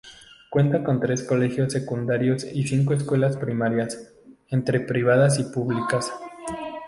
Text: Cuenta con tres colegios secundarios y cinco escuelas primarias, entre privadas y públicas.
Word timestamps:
Cuenta 0.49 0.83
con 0.83 0.99
tres 0.99 1.23
colegios 1.23 1.71
secundarios 1.73 2.43
y 2.51 2.65
cinco 2.67 2.95
escuelas 2.95 3.37
primarias, 3.37 4.11
entre 4.47 4.79
privadas 4.79 5.37
y 5.37 5.43
públicas. 5.43 6.11